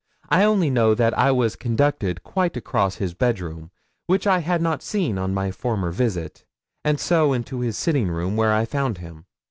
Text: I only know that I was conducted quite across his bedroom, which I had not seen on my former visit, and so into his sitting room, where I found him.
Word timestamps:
I 0.29 0.43
only 0.45 0.71
know 0.71 0.95
that 0.95 1.15
I 1.15 1.29
was 1.29 1.55
conducted 1.55 2.23
quite 2.23 2.57
across 2.57 2.95
his 2.95 3.13
bedroom, 3.13 3.69
which 4.07 4.25
I 4.25 4.39
had 4.39 4.59
not 4.59 4.81
seen 4.81 5.19
on 5.19 5.31
my 5.31 5.51
former 5.51 5.91
visit, 5.91 6.43
and 6.83 6.99
so 6.99 7.33
into 7.33 7.59
his 7.59 7.77
sitting 7.77 8.07
room, 8.07 8.35
where 8.35 8.51
I 8.51 8.65
found 8.65 8.97
him. 8.97 9.27